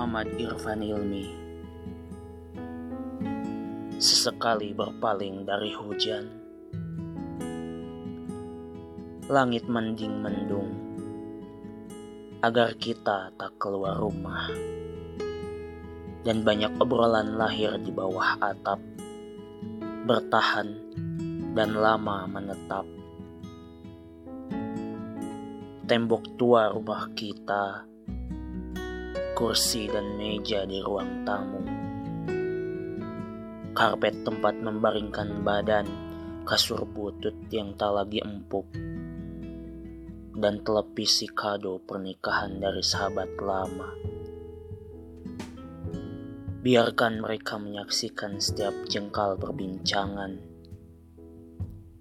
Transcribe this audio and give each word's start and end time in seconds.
Muhammad 0.00 0.32
Irfan 0.40 0.80
Ilmi. 0.80 1.28
Sesekali 4.00 4.72
berpaling 4.72 5.44
dari 5.44 5.76
hujan 5.76 6.24
Langit 9.28 9.68
mending 9.68 10.24
mendung 10.24 10.72
Agar 12.40 12.80
kita 12.80 13.28
tak 13.36 13.52
keluar 13.60 14.00
rumah. 14.00 14.48
Dan 16.24 16.48
banyak 16.48 16.80
obrolan 16.80 17.36
lahir 17.36 17.76
di 17.76 17.92
bawah 17.92 18.40
atap 18.40 18.80
Bertahan 20.08 20.68
dan 21.52 21.76
lama 21.76 22.24
menetap. 22.24 22.88
Tembok 25.84 26.40
tua 26.40 26.72
rumah 26.72 27.04
kita 27.12 27.84
kursi 29.40 29.88
dan 29.88 30.20
meja 30.20 30.68
di 30.68 30.84
ruang 30.84 31.24
tamu. 31.24 31.64
Karpet 33.72 34.20
tempat 34.20 34.52
membaringkan 34.60 35.40
badan, 35.40 35.88
kasur 36.44 36.84
butut 36.84 37.32
yang 37.48 37.72
tak 37.72 37.88
lagi 37.88 38.20
empuk, 38.20 38.68
dan 40.36 40.60
televisi 40.60 41.24
kado 41.24 41.80
pernikahan 41.80 42.60
dari 42.60 42.84
sahabat 42.84 43.32
lama. 43.40 43.88
Biarkan 46.60 47.24
mereka 47.24 47.56
menyaksikan 47.56 48.44
setiap 48.44 48.76
jengkal 48.92 49.40
perbincangan, 49.40 50.36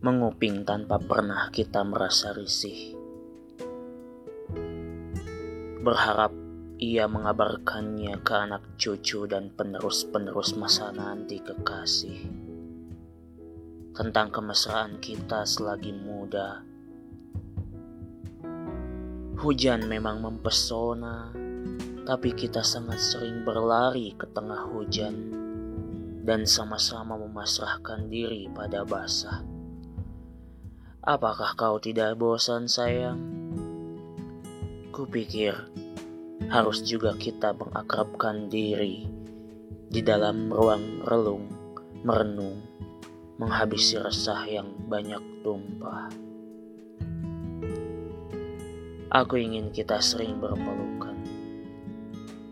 menguping 0.03 0.67
tanpa 0.67 0.99
pernah 0.99 1.47
kita 1.55 1.87
merasa 1.87 2.35
risih. 2.35 2.99
Berharap 5.79 6.48
ia 6.79 7.11
mengabarkannya 7.11 8.23
ke 8.23 8.31
anak 8.31 8.63
cucu 8.79 9.27
dan 9.27 9.51
penerus-penerus 9.51 10.55
masa 10.55 10.95
nanti 10.95 11.43
kekasih. 11.43 12.23
Tentang 13.91 14.31
kemesraan 14.31 14.95
kita 15.03 15.43
selagi 15.43 15.91
muda. 15.91 16.63
Hujan 19.43 19.91
memang 19.91 20.23
mempesona, 20.23 21.35
tapi 22.07 22.31
kita 22.31 22.63
sangat 22.63 23.03
sering 23.03 23.43
berlari 23.43 24.15
ke 24.15 24.23
tengah 24.31 24.71
hujan 24.71 25.35
dan 26.23 26.47
sama-sama 26.47 27.19
memasrahkan 27.19 28.07
diri 28.07 28.47
pada 28.55 28.87
basah. 28.87 29.43
Apakah 31.03 31.59
kau 31.59 31.75
tidak 31.75 32.15
bosan 32.15 32.71
sayang? 32.71 33.19
Kupikir 34.95 35.55
harus 36.49 36.81
juga 36.81 37.13
kita 37.13 37.53
mengakrabkan 37.53 38.49
diri 38.49 39.05
di 39.85 40.01
dalam 40.01 40.49
ruang 40.49 41.05
relung, 41.05 41.45
merenung, 42.01 42.57
menghabisi 43.37 44.01
resah 44.01 44.49
yang 44.49 44.73
banyak 44.89 45.21
tumpah. 45.45 46.09
Aku 49.13 49.37
ingin 49.37 49.69
kita 49.69 50.01
sering 50.01 50.41
berpelukan, 50.41 51.17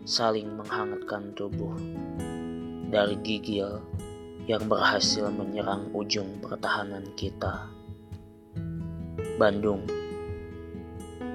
saling 0.06 0.46
menghangatkan 0.54 1.34
tubuh 1.34 1.74
dari 2.94 3.18
gigil 3.22 3.82
yang 4.46 4.62
berhasil 4.70 5.26
menyerang 5.34 5.90
ujung 5.90 6.38
pertahanan 6.38 7.02
kita. 7.18 7.66
Bandung 9.38 9.82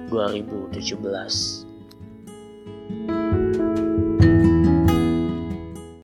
2017 0.08 1.73